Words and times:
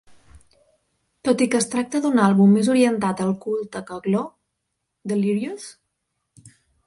Tot 1.27 1.41
i 1.45 1.47
que 1.55 1.59
es 1.63 1.67
tracta 1.73 2.01
d'un 2.05 2.21
àlbum 2.29 2.55
més 2.59 2.71
orientat 2.77 3.21
al 3.27 3.35
culte 3.45 3.83
que 3.91 4.01
"Glo", 4.07 4.23
Delirious? 5.13 5.71